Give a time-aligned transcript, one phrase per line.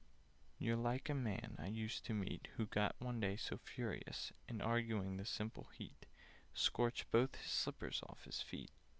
[0.57, 4.59] "You're like a man I used to meet, Who got one day so furious In
[4.59, 6.07] arguing, the simple heat
[6.55, 8.71] Scorched both his slippers off his feet!"